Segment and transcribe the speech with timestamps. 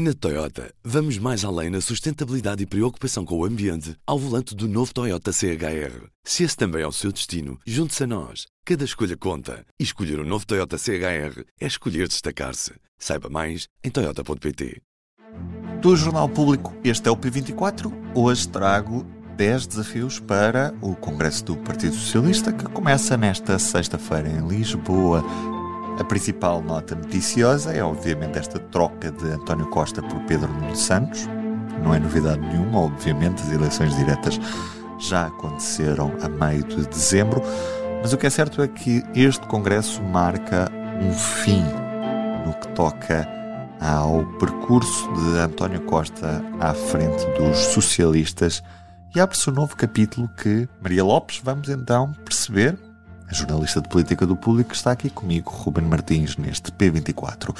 [0.00, 4.68] Na Toyota, vamos mais além na sustentabilidade e preocupação com o ambiente ao volante do
[4.68, 6.06] novo Toyota CHR.
[6.22, 8.46] Se esse também é o seu destino, junte-se a nós.
[8.64, 9.66] Cada escolha conta.
[9.76, 12.74] E escolher o um novo Toyota CHR é escolher destacar-se.
[12.96, 14.80] Saiba mais em Toyota.pt.
[15.82, 17.92] Do Jornal Público, este é o P24.
[18.14, 19.04] Hoje trago
[19.36, 25.24] 10 desafios para o Congresso do Partido Socialista que começa nesta sexta-feira em Lisboa.
[25.98, 31.26] A principal nota noticiosa é, obviamente, esta troca de António Costa por Pedro Nuno Santos.
[31.82, 34.38] Não é novidade nenhuma, obviamente, as eleições diretas
[35.00, 37.42] já aconteceram a meio de dezembro,
[38.00, 40.70] mas o que é certo é que este Congresso marca
[41.00, 41.62] um fim
[42.46, 43.26] no que toca
[43.80, 48.62] ao percurso de António Costa à frente dos socialistas
[49.14, 52.78] e abre-se um novo capítulo que, Maria Lopes, vamos então perceber
[53.30, 57.54] a jornalista de política do público, está aqui comigo, Ruben Martins, neste P24.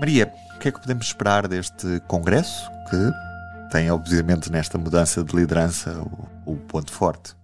[0.00, 5.34] Maria, o que é que podemos esperar deste congresso que tem, obviamente, nesta mudança de
[5.34, 5.90] liderança
[6.46, 7.34] o, o ponto forte?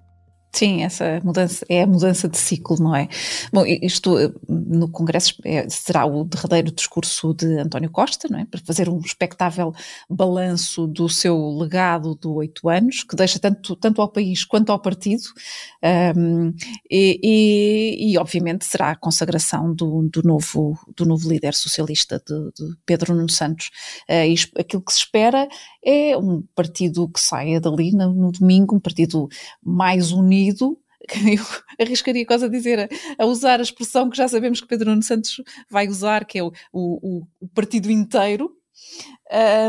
[0.52, 3.08] Sim, essa mudança é a mudança de ciclo, não é?
[3.52, 8.44] Bom, isto eh, no Congresso é, será o derradeiro discurso de António Costa, não é?
[8.44, 9.72] Para fazer um espectável
[10.08, 14.80] balanço do seu legado de oito anos, que deixa tanto, tanto ao país quanto ao
[14.80, 15.22] partido,
[16.16, 16.52] um,
[16.90, 22.34] e, e, e, obviamente será a consagração do, do, novo, do novo líder socialista, de,
[22.34, 23.70] de Pedro Nuno Santos.
[24.08, 25.48] Uh, aquilo que se espera
[25.84, 29.28] é um partido que saia dali no, no domingo, um partido
[29.62, 30.78] mais unido,
[31.78, 35.02] eu arriscaria quase a dizer, a, usar a expressão que já sabemos que Pedro Nuno
[35.02, 38.54] Santos vai usar, que é o, o, o partido inteiro,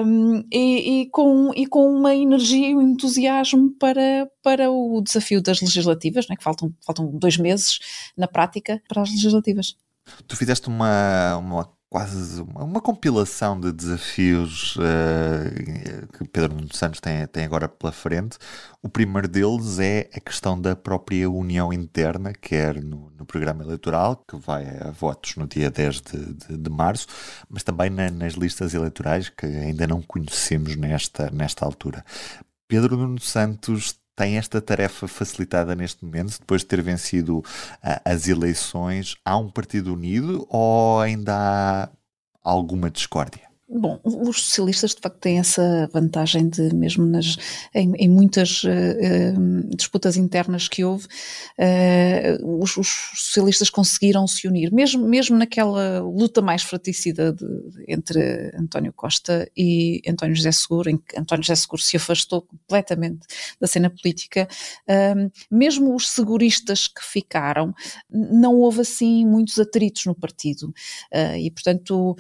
[0.05, 5.41] um, e, e, com, e com uma energia e um entusiasmo para, para o desafio
[5.41, 7.79] das legislativas, né, que faltam, faltam dois meses
[8.17, 9.75] na prática para as legislativas.
[10.27, 17.27] Tu fizeste uma, uma quase uma compilação de desafios uh, que Pedro Nuno Santos tem,
[17.27, 18.37] tem agora pela frente.
[18.81, 24.23] O primeiro deles é a questão da própria união interna, quer no, no programa eleitoral,
[24.25, 27.07] que vai a votos no dia 10 de, de, de março,
[27.49, 32.05] mas também na, nas listas eleitorais, que ainda não conhecemos nesta, nesta altura.
[32.69, 37.43] Pedro Nuno Santos tem esta tarefa facilitada neste momento, depois de ter vencido uh,
[38.05, 39.15] as eleições?
[39.25, 41.89] Há um partido unido ou ainda há
[42.43, 43.50] alguma discórdia?
[43.73, 47.37] Bom, os socialistas de facto têm essa vantagem de, mesmo nas,
[47.73, 54.73] em, em muitas uh, disputas internas que houve, uh, os, os, socialistas conseguiram se unir,
[54.73, 57.45] mesmo, mesmo naquela luta mais fraticida de,
[57.87, 63.25] entre António Costa e António José Seguro, em que António José Seguro se afastou completamente
[63.57, 64.49] da cena política,
[65.49, 67.73] mesmo os seguristas que ficaram,
[68.09, 70.73] não houve assim muitos atritos no partido,
[71.39, 72.17] e portanto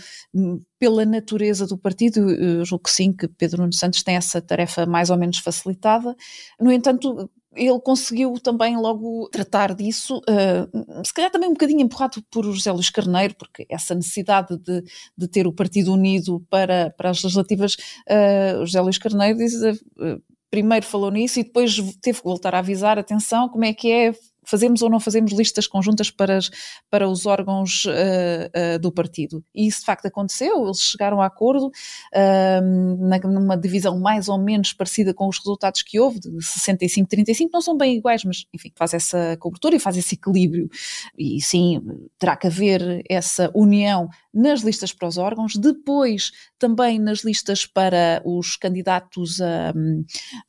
[0.81, 4.83] pela natureza do partido, eu julgo que sim, que Pedro Nuno Santos tem essa tarefa
[4.83, 6.15] mais ou menos facilitada.
[6.59, 12.23] No entanto, ele conseguiu também logo tratar disso, uh, se calhar também um bocadinho empurrado
[12.31, 14.83] por José Luís Carneiro, porque essa necessidade de,
[15.15, 20.19] de ter o partido unido para, para as legislativas, uh, José Luís Carneiro diz, uh,
[20.49, 24.13] primeiro falou nisso e depois teve que voltar a avisar, atenção, como é que é
[24.43, 26.49] fazemos ou não fazemos listas conjuntas para, as,
[26.89, 29.43] para os órgãos uh, uh, do partido.
[29.53, 34.37] E isso de facto aconteceu, eles chegaram a acordo uh, na, numa divisão mais ou
[34.37, 38.71] menos parecida com os resultados que houve, de 65-35, não são bem iguais, mas enfim,
[38.75, 40.69] faz essa cobertura e faz esse equilíbrio.
[41.17, 41.81] E sim,
[42.17, 48.21] terá que haver essa união nas listas para os órgãos, depois também nas listas para
[48.25, 49.73] os candidatos a,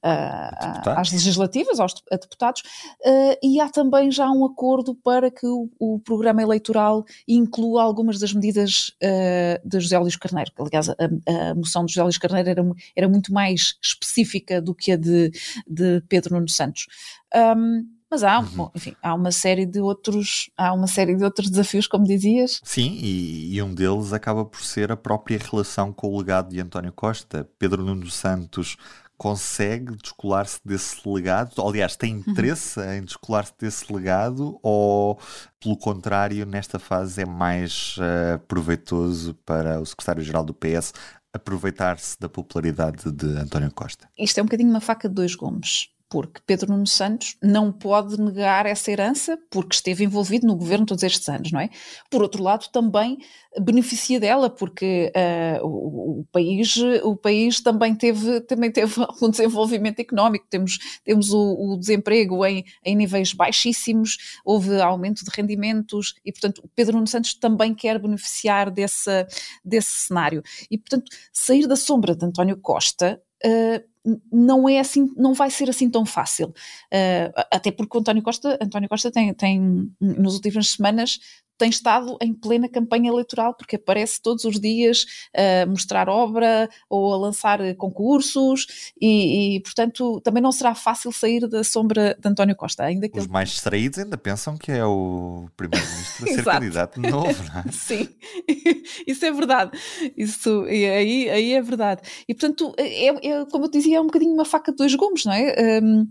[0.03, 2.63] a, às legislativas, aos, a deputados,
[3.05, 8.19] uh, e há também já um acordo para que o, o programa eleitoral inclua algumas
[8.19, 12.19] das medidas uh, de José Luís Carneiro, que aliás a, a, moção de José Luís
[12.19, 12.63] Carneiro era,
[12.95, 15.31] era muito mais específica do que a de,
[15.67, 16.87] de Pedro Nuno Santos.
[17.35, 18.69] Um, mas há, uhum.
[18.75, 22.61] enfim, há uma série de outros, há uma série de outros desafios, como dizias.
[22.63, 26.61] Sim, e, e um deles acaba por ser a própria relação com o legado de
[26.61, 27.49] António Costa.
[27.59, 28.77] Pedro Nuno Santos
[29.17, 31.67] consegue descolar-se desse legado?
[31.67, 32.25] Aliás, tem uhum.
[32.27, 32.93] interesse uhum.
[32.93, 35.19] em descolar-se desse legado ou,
[35.59, 40.93] pelo contrário, nesta fase é mais uh, proveitoso para o secretário-geral do PS
[41.33, 44.07] aproveitar-se da popularidade de António Costa?
[44.19, 48.21] Isto é um bocadinho uma faca de dois gumes porque Pedro Nuno Santos não pode
[48.21, 51.71] negar essa herança porque esteve envolvido no governo todos estes anos, não é?
[52.11, 53.17] Por outro lado, também
[53.59, 60.01] beneficia dela porque uh, o, o, país, o país também teve, também teve um desenvolvimento
[60.01, 61.39] económico, temos, temos o,
[61.73, 67.33] o desemprego em, em níveis baixíssimos, houve aumento de rendimentos e, portanto, Pedro Nuno Santos
[67.33, 69.27] também quer beneficiar desse,
[69.65, 70.43] desse cenário.
[70.71, 73.92] E, portanto, sair da sombra de António Costa uh,
[74.33, 76.49] não é assim, não vai ser assim tão fácil.
[76.49, 81.21] Uh, até porque o António Costa, António Costa tem, tem, nas últimas semanas,
[81.63, 87.15] tem estado em plena campanha eleitoral, porque aparece todos os dias a mostrar obra ou
[87.15, 92.57] a lançar concursos, e, e portanto também não será fácil sair da sombra de António
[92.57, 92.83] Costa.
[92.83, 93.33] Ainda que Os ele...
[93.33, 97.65] mais distraídos ainda pensam que é o primeiro-ministro a ser candidato de novo, não é?
[97.71, 98.09] Sim,
[99.07, 99.71] isso é verdade.
[100.17, 102.03] Isso, aí, aí é verdade.
[102.29, 105.25] E portanto, é, é, como eu dizia, é um bocadinho uma faca de dois gumes,
[105.25, 105.81] não é?
[105.81, 106.09] Um,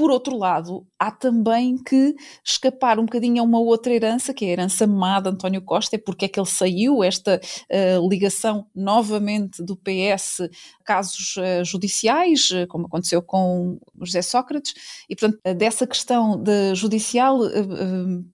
[0.00, 4.48] por outro lado, há também que escapar um bocadinho a uma outra herança, que é
[4.48, 8.64] a herança má de António Costa, é porque é que ele saiu, esta uh, ligação
[8.74, 10.48] novamente do PS,
[10.86, 14.72] casos uh, judiciais, uh, como aconteceu com José Sócrates,
[15.06, 17.38] e portanto, dessa questão de judicial,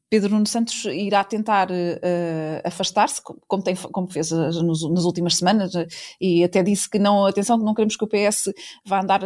[0.09, 1.69] Pedro Nuno Santos irá tentar
[2.65, 5.73] afastar-se, como, tem, como fez nos, nas últimas semanas,
[6.21, 8.53] e até disse que não, atenção, que não queremos que o PS
[8.85, 9.23] vá andar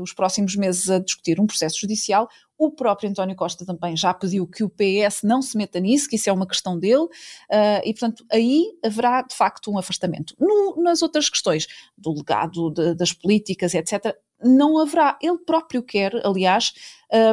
[0.00, 2.28] os próximos meses a discutir um processo judicial.
[2.62, 6.14] O próprio António Costa também já pediu que o PS não se meta nisso, que
[6.14, 10.34] isso é uma questão dele, uh, e portanto aí haverá de facto um afastamento.
[10.38, 11.66] No, nas outras questões,
[11.98, 14.14] do legado de, das políticas, etc.,
[14.44, 15.18] não haverá.
[15.20, 16.72] Ele próprio quer, aliás,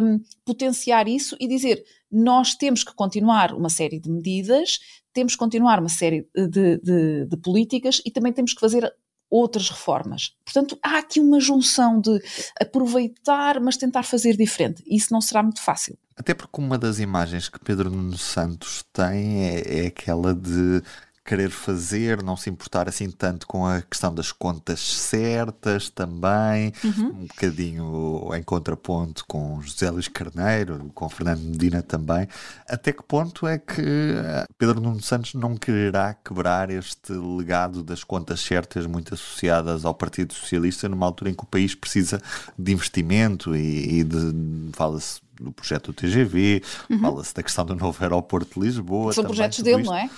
[0.02, 4.80] um, potenciar isso e dizer: nós temos que continuar uma série de medidas,
[5.14, 8.92] temos que continuar uma série de, de, de políticas e também temos que fazer
[9.30, 10.36] outras reformas.
[10.44, 12.20] Portanto, há aqui uma junção de
[12.60, 14.84] aproveitar, mas tentar fazer diferente.
[14.88, 15.98] Isso não será muito fácil.
[16.18, 20.82] Até porque uma das imagens que Pedro Nuno Santos tem é, é aquela de
[21.30, 27.06] querer fazer, não se importar assim tanto com a questão das contas certas também, uhum.
[27.06, 32.28] um bocadinho em contraponto com José Luís Carneiro, com Fernando Medina também.
[32.68, 38.04] Até que ponto é que eh, Pedro Nuno Santos não quererá quebrar este legado das
[38.04, 42.20] contas certas muito associadas ao Partido Socialista numa altura em que o país precisa
[42.58, 47.00] de investimento e, e de fala-se do projeto do TGV, uhum.
[47.00, 49.14] fala-se da questão do novo aeroporto de Lisboa.
[49.14, 49.90] São também, projetos dele, isto.
[49.90, 50.10] não é?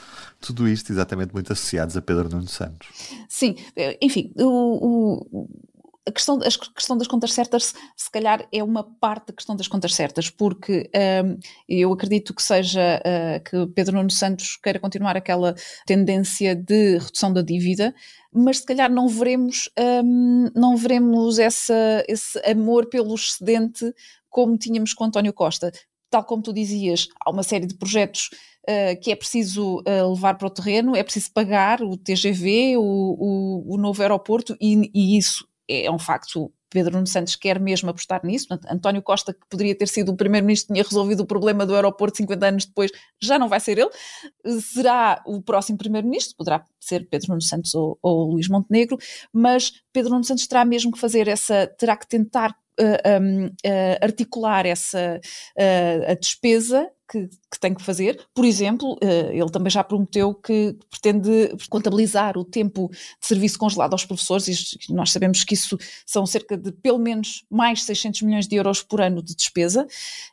[0.42, 2.88] tudo isto exatamente muito associados a Pedro Nuno Santos.
[3.30, 3.56] Sim,
[4.02, 5.48] enfim, o, o,
[6.08, 9.68] a, questão, a questão das contas certas, se calhar, é uma parte da questão das
[9.68, 10.90] contas certas, porque
[11.24, 11.38] um,
[11.70, 17.32] eu acredito que seja uh, que Pedro Nuno Santos queira continuar aquela tendência de redução
[17.32, 17.94] da dívida,
[18.34, 19.70] mas se calhar não veremos,
[20.04, 23.94] um, não veremos essa, esse amor pelo excedente
[24.31, 25.72] como tínhamos com António Costa.
[26.10, 28.30] Tal como tu dizias, há uma série de projetos
[28.63, 32.81] uh, que é preciso uh, levar para o terreno, é preciso pagar o TGV, o,
[32.81, 37.89] o, o novo aeroporto, e, e isso é um facto Pedro Nuno Santos quer mesmo
[37.89, 38.48] apostar nisso.
[38.69, 42.48] António Costa, que poderia ter sido o primeiro-ministro, tinha resolvido o problema do aeroporto 50
[42.48, 42.89] anos depois,
[43.22, 43.89] já não vai ser ele.
[44.62, 48.98] Será o próximo primeiro-ministro, poderá ser Pedro Nuno Santos ou, ou Luís Montenegro,
[49.34, 54.66] mas Pedro Nuno Santos terá mesmo que fazer essa, terá que tentar uh, uh, articular
[54.66, 55.20] essa
[55.58, 58.26] uh, a despesa que, que, tem que fazer.
[58.34, 64.06] Por exemplo, ele também já prometeu que pretende contabilizar o tempo de serviço congelado aos
[64.06, 68.56] professores, e nós sabemos que isso são cerca de pelo menos mais 600 milhões de
[68.56, 69.86] euros por ano de despesa,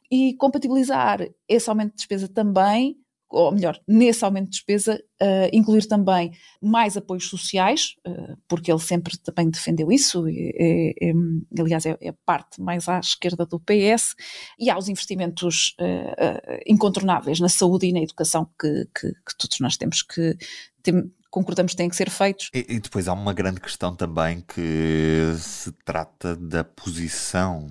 [0.09, 2.97] e compatibilizar esse aumento de despesa também
[3.31, 6.33] ou melhor, nesse aumento de despesa, uh, incluir também
[6.63, 11.13] mais apoios sociais, uh, porque ele sempre também defendeu isso, é, é,
[11.61, 14.15] aliás, é, é, a parte mais à esquerda do PS,
[14.59, 19.61] e há os investimentos uh, incontornáveis na saúde e na educação que, que, que todos
[19.61, 20.37] nós temos que.
[20.83, 22.49] Tem, concordamos que têm que ser feitos.
[22.55, 27.69] E, e, depois há uma grande questão também que se trata da posição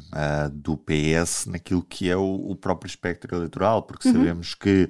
[0.54, 4.14] do PS naquilo que é o, o próprio espectro eleitoral, porque uhum.
[4.14, 4.88] sabemos que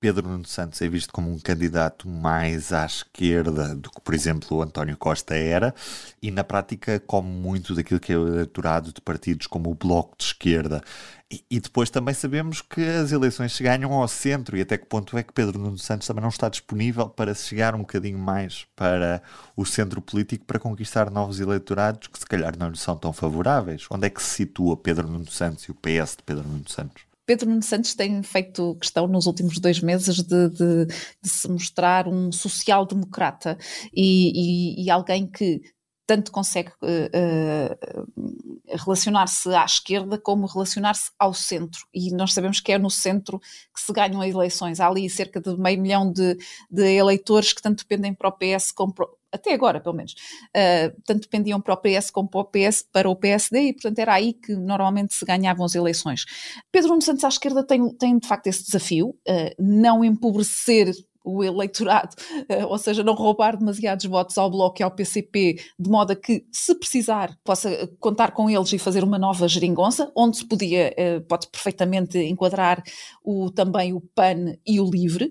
[0.00, 4.56] Pedro Nuno Santos é visto como um candidato mais à esquerda do que, por exemplo,
[4.56, 5.74] o António Costa era,
[6.22, 10.16] e na prática come muito daquilo que é o eleitorado de partidos como o Bloco
[10.16, 10.82] de Esquerda.
[11.30, 14.86] E, e, depois também sabemos que as eleições se ganham ao centro e até que
[14.86, 18.66] ponto é que Pedro Nuno Santos também não está disponível para chegar um bocadinho mais
[18.74, 19.22] para
[19.54, 23.86] o centro político para conquistar novos eleitorados que se calhar não lhe são tão favoráveis.
[23.90, 27.09] Onde é que se situa Pedro Nuno Santos e o PS de Pedro Nuno Santos?
[27.30, 30.86] Pedro Nuno Santos tem feito questão nos últimos dois meses de, de,
[31.22, 33.56] de se mostrar um social-democrata
[33.94, 35.60] e, e, e alguém que
[36.08, 37.78] tanto consegue uh,
[38.16, 41.86] uh, relacionar-se à esquerda como relacionar-se ao centro.
[41.94, 44.80] E nós sabemos que é no centro que se ganham as eleições.
[44.80, 46.36] Há ali cerca de meio milhão de,
[46.68, 51.00] de eleitores que tanto dependem para o PS como para, até agora, pelo menos, uh,
[51.04, 54.14] tanto dependiam para o PS como para o, PS, para o PSD e, portanto, era
[54.14, 56.24] aí que normalmente se ganhavam as eleições.
[56.70, 61.44] Pedro Nuno Santos à esquerda tem, tem de facto esse desafio, uh, não empobrecer o
[61.44, 62.16] eleitorado,
[62.50, 66.16] uh, ou seja, não roubar demasiados votos ao Bloco e ao PCP, de modo a
[66.16, 70.94] que, se precisar, possa contar com eles e fazer uma nova geringonça, onde se podia,
[71.28, 72.82] pode perfeitamente enquadrar
[73.22, 75.30] o, também o PAN e o LIVRE,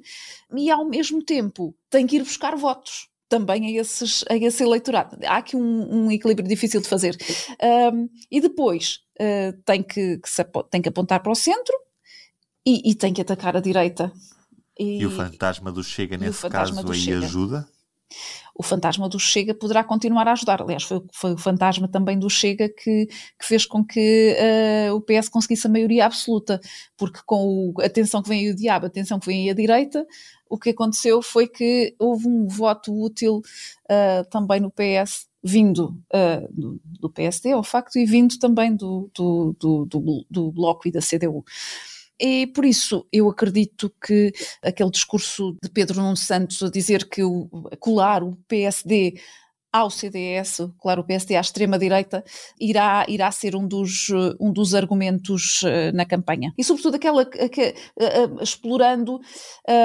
[0.56, 5.18] e ao mesmo tempo tem que ir buscar votos também a, esses, a esse eleitorado.
[5.26, 7.16] Há aqui um, um equilíbrio difícil de fazer.
[7.94, 11.74] Um, e depois uh, tem, que, que se, tem que apontar para o centro
[12.66, 14.12] e, e tem que atacar a direita.
[14.78, 17.26] E, e o fantasma do Chega, nesse caso, aí Chega.
[17.26, 17.70] ajuda?
[18.60, 20.62] O fantasma do Chega poderá continuar a ajudar.
[20.62, 24.36] Aliás, foi, foi o fantasma também do Chega que, que fez com que
[24.92, 26.60] uh, o PS conseguisse a maioria absoluta,
[26.98, 29.54] porque com a tensão que vem aí o diabo, a tensão que vem aí a
[29.54, 30.06] direita,
[30.50, 36.46] o que aconteceu foi que houve um voto útil uh, também no PS, vindo uh,
[36.52, 41.00] do, do, PSD, ao facto, e vindo também do, do, do, do Bloco e da
[41.00, 41.46] CDU.
[42.20, 47.24] E por isso eu acredito que aquele discurso de Pedro Nuno Santos a dizer que
[47.24, 47.48] o,
[47.80, 49.20] colar o PSD
[49.72, 52.24] ao CDS, claro, o PSD à extrema-direita,
[52.60, 54.08] irá, irá ser um dos,
[54.40, 56.52] um dos argumentos uh, na campanha.
[56.58, 59.20] E, sobretudo, aquela que, uh, uh, explorando,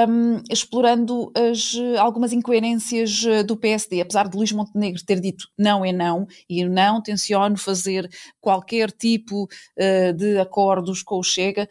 [0.09, 4.01] um, explorando as, algumas incoerências do PSD.
[4.01, 8.09] Apesar de Luís Montenegro ter dito não é não, e não tenciono fazer
[8.41, 9.47] qualquer tipo
[10.17, 11.67] de acordos com o Chega,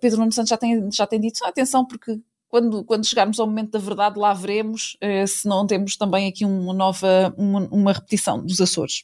[0.00, 2.18] Pedro Nuno Santos já tem, já tem dito, atenção, porque
[2.54, 6.44] quando, quando chegarmos ao momento da verdade, lá veremos eh, se não temos também aqui
[6.44, 9.02] uma nova, uma, uma repetição dos Açores.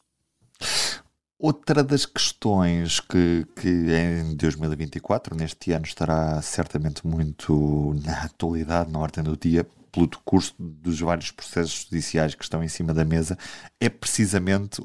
[1.37, 9.00] Outra das questões que, que em 2024, neste ano, estará certamente muito na atualidade, na
[9.00, 13.37] ordem do dia, pelo decurso dos vários processos judiciais que estão em cima da mesa,
[13.80, 14.80] é precisamente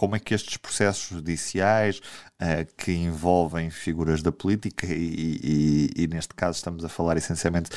[0.00, 1.98] como é que estes processos judiciais
[2.40, 7.68] uh, que envolvem figuras da política, e, e, e, neste caso estamos a falar essencialmente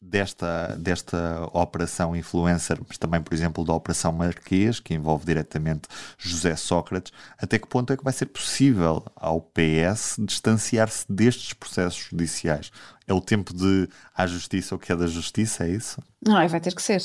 [0.00, 6.56] desta, desta operação influencer, mas também, por exemplo, da operação Marquês, que envolve diretamente José
[6.56, 12.72] Sócrates, até que ponto é que vai ser possível ao PS distanciar-se destes processos judiciais?
[13.08, 16.02] É o tempo de à justiça o que é da justiça, é isso?
[16.26, 17.00] Não, vai ter que ser.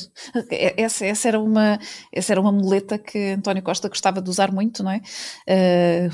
[0.76, 1.78] Essa, essa, era uma,
[2.12, 5.00] essa era uma muleta que António Costa gostava de usar muito, não é?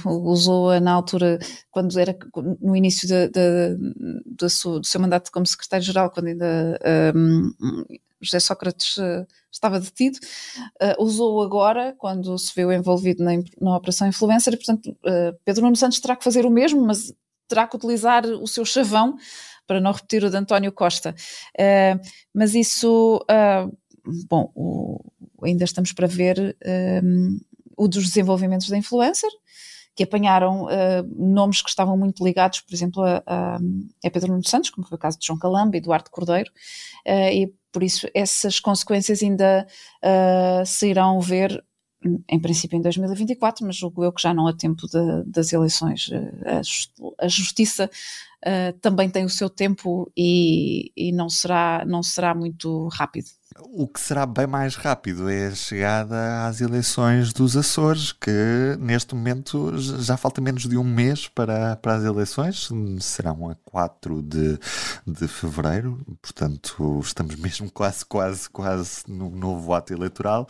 [0.04, 1.38] Uh, Usou-a na altura,
[1.70, 2.14] quando era
[2.60, 6.78] no início de, de, de, do, seu, mandato como secretário-geral, quando ainda
[7.14, 7.50] um,
[8.20, 10.18] José Sócrates uh, estava detido,
[10.82, 14.94] uh, usou agora, quando se viu envolvido na, na Operação Influencer, e, portanto,
[15.46, 17.10] Pedro Nuno Santos terá que fazer o mesmo, mas
[17.48, 19.16] terá que utilizar o seu chavão
[19.68, 21.14] para não repetir o de António Costa.
[21.54, 22.00] Uh,
[22.34, 23.78] mas isso, uh,
[24.28, 24.98] bom, o,
[25.42, 26.56] ainda estamos para ver
[27.04, 27.38] um,
[27.76, 29.30] o dos desenvolvimentos da influencer,
[29.94, 33.56] que apanharam uh, nomes que estavam muito ligados, por exemplo, a, a,
[34.04, 36.50] a, Pedro Nuno Santos, como foi o caso de João Calamba e Eduardo Cordeiro,
[37.06, 39.66] e por isso essas consequências ainda
[40.64, 41.62] se irão ver
[42.04, 46.10] em princípio em 2024, mas julgo eu que já não há tempo de, das eleições.
[46.44, 47.90] A, a justiça
[48.46, 53.28] uh, também tem o seu tempo e, e, não, será, não será muito rápido.
[53.60, 59.14] O que será bem mais rápido é a chegada às eleições dos Açores, que neste
[59.14, 62.68] momento já falta menos de um mês para, para as eleições,
[63.00, 64.58] serão a 4 de,
[65.06, 70.48] de fevereiro, portanto estamos mesmo quase, quase, quase no novo ato eleitoral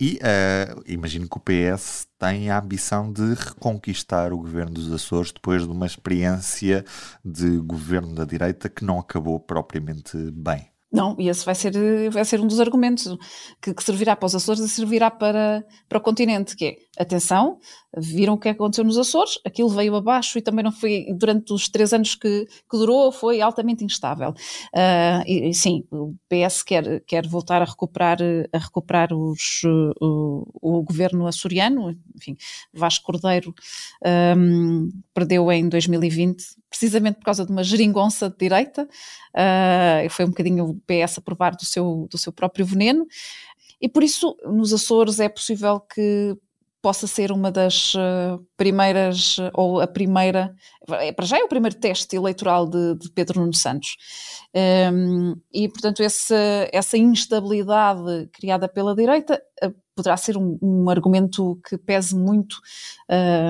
[0.00, 5.32] e uh, imagino que o PS tem a ambição de reconquistar o governo dos Açores
[5.32, 6.84] depois de uma experiência
[7.24, 10.70] de governo da direita que não acabou propriamente bem.
[10.90, 11.72] Não, e esse vai ser,
[12.10, 13.04] vai ser um dos argumentos
[13.60, 17.58] que, que, servirá para os Açores e servirá para, para o continente, que é, atenção,
[18.00, 21.68] viram o que aconteceu nos Açores, aquilo veio abaixo e também não foi, durante os
[21.68, 24.30] três anos que, que durou, foi altamente instável.
[24.74, 28.18] Uh, e, sim, o PS quer, quer voltar a recuperar,
[28.52, 29.62] a recuperar os,
[30.00, 32.36] o, o governo açoriano, enfim,
[32.72, 33.54] Vasco Cordeiro
[34.36, 40.28] um, perdeu em 2020, precisamente por causa de uma geringonça de direita, uh, foi um
[40.28, 43.06] bocadinho o PS a provar do seu, do seu próprio veneno,
[43.80, 46.36] e por isso nos Açores é possível que
[46.80, 50.54] possa ser uma das uh, primeiras, ou a primeira,
[50.88, 53.96] é, para já é o primeiro teste eleitoral de, de Pedro Nuno Santos.
[54.92, 56.34] Um, e, portanto, esse,
[56.72, 62.56] essa instabilidade criada pela direita uh, poderá ser um, um, argumento que pese muito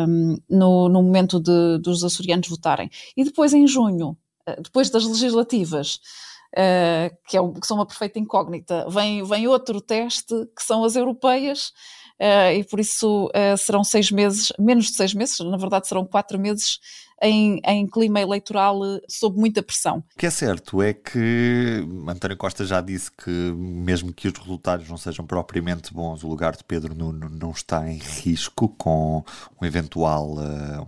[0.09, 2.89] um, no, no, momento de, dos açorianos votarem.
[3.15, 4.17] E depois, em junho,
[4.63, 6.01] depois das legislativas,
[6.49, 8.89] Uh, que, é que, são uma perfeita incógnita.
[8.89, 11.75] Vem, vem outro teste, que são as europeias,
[12.21, 16.39] e por isso uh, serão seis meses, menos de seis meses, na verdade serão quatro
[16.39, 16.81] meses
[17.21, 20.05] em, em, clima eleitoral sob muita pressão.
[20.15, 24.89] O que é certo é que António Costa já disse que, mesmo que os resultados
[24.89, 29.25] não sejam propriamente bons, o lugar de Pedro Nuno não está em risco com
[29.61, 30.37] um eventual,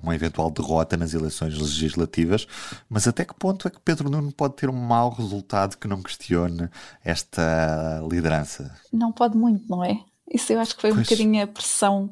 [0.02, 2.46] uma eventual derrota nas eleições legislativas.
[2.88, 6.02] Mas até que ponto é que Pedro Nuno pode ter um mau resultado que não
[6.02, 6.68] questione
[7.04, 8.72] esta liderança?
[8.92, 9.98] Não pode muito, não é?
[10.32, 11.00] Isso eu acho que foi pois.
[11.00, 12.10] um bocadinho a pressão.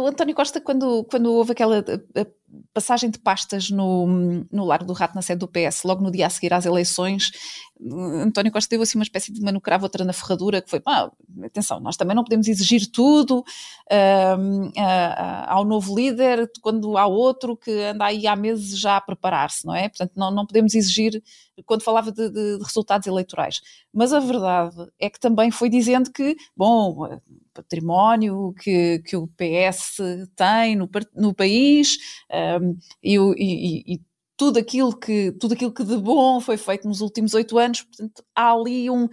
[0.00, 1.84] O António Costa, quando, quando houve aquela
[2.72, 4.06] passagem de pastas no,
[4.50, 7.30] no Largo do Rato, na sede do PS, logo no dia a seguir às eleições,
[7.78, 11.10] António Costa deu assim uma espécie de mano cravo, outra na ferradura, que foi, ah,
[11.44, 17.56] atenção, nós também não podemos exigir tudo uh, uh, ao novo líder, quando há outro
[17.56, 19.88] que anda aí há meses já a preparar-se, não é?
[19.88, 21.22] Portanto, não, não podemos exigir,
[21.66, 23.60] quando falava de, de, de resultados eleitorais.
[23.92, 27.20] Mas a verdade é que também foi dizendo que, bom,
[27.56, 29.98] património que, que o PS
[30.36, 31.96] tem no, no país
[32.60, 34.00] um, e, e, e,
[34.36, 38.22] tudo aquilo que tudo aquilo que de bom foi feito nos últimos oito anos, portanto
[38.34, 39.08] há ali um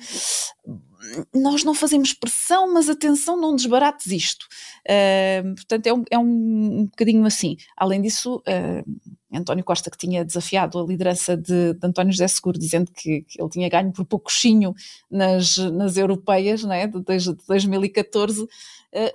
[1.33, 4.45] nós não fazemos pressão, mas atenção, não desbarates isto.
[4.88, 7.57] Uh, portanto, é um, é um, um bocadinho assim.
[7.75, 12.57] Além disso, uh, António Costa, que tinha desafiado a liderança de, de António José Seguro,
[12.57, 14.74] dizendo que, que, ele tinha ganho por pouquinho
[15.10, 18.48] nas, nas europeias né, de, de 2014, uh,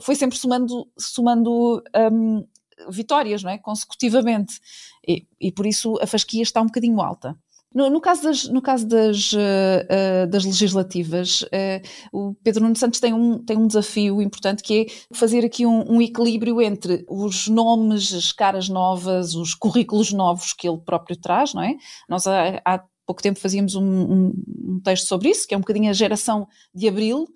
[0.01, 2.45] foi sempre somando, somando um,
[2.91, 4.61] vitórias não é, consecutivamente.
[5.07, 7.37] E, e por isso a fasquia está um bocadinho alta.
[7.75, 12.99] No, no, caso das, no caso das, uh, das legislativas, uh, o Pedro Nuno Santos
[12.99, 17.47] tem um, tem um desafio importante que é fazer aqui um, um, equilíbrio entre os
[17.47, 21.77] nomes, as caras novas, os currículos novos que ele próprio traz, não é?
[22.09, 25.91] Nós há, há pouco tempo fazíamos um, um, texto sobre isso, que é um bocadinho
[25.91, 27.27] a geração de Abril,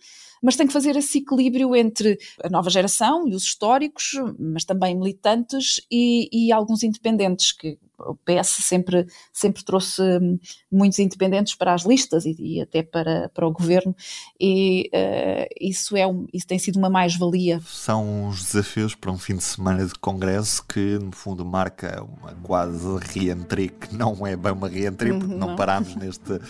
[0.43, 4.95] mas tem que fazer esse equilíbrio entre a nova geração e os históricos, mas também
[4.95, 10.39] militantes e, e alguns independentes que o PS sempre, sempre trouxe hum,
[10.71, 13.95] muitos independentes para as listas e, e até para, para o governo,
[14.41, 17.61] e uh, isso, é um, isso tem sido uma mais-valia.
[17.67, 22.33] São os desafios para um fim de semana de congresso que, no fundo, marca uma
[22.43, 26.41] quase reentrée, que não é bem uma reentrée, porque não, não parámos neste,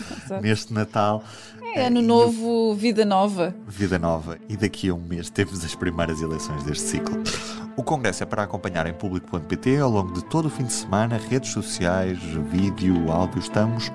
[0.41, 1.23] neste Natal.
[1.75, 3.55] É ano novo, vida nova.
[3.67, 4.37] Vida nova.
[4.47, 7.21] E daqui a um mês temos as primeiras eleições deste ciclo.
[7.75, 11.17] O congresso é para acompanhar em público.pt ao longo de todo o fim de semana,
[11.43, 13.91] redes sociais, vídeo, áudio, estamos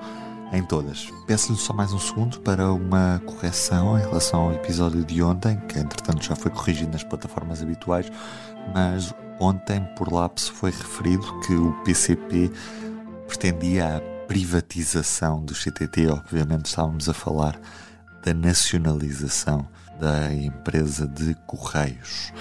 [0.53, 1.09] em todas.
[1.25, 5.79] Peço-lhe só mais um segundo para uma correção em relação ao episódio de ontem, que
[5.79, 8.11] entretanto já foi corrigido nas plataformas habituais,
[8.71, 12.51] mas ontem por lapso foi referido que o PCP
[13.27, 16.07] pretendia a privatização do CTT.
[16.07, 17.59] Obviamente estávamos a falar
[18.23, 19.67] da nacionalização
[19.99, 22.31] da empresa de Correios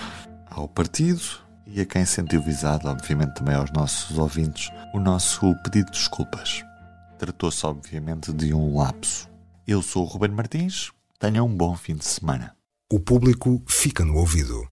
[0.51, 5.90] ao partido e a quem sentiu visado, obviamente também aos nossos ouvintes, o nosso pedido
[5.90, 6.64] de desculpas.
[7.18, 9.28] Tratou-se, obviamente, de um lapso.
[9.66, 12.57] Eu sou o Ruben Martins, tenham um bom fim de semana.
[12.90, 14.66] O público fica no ouvido.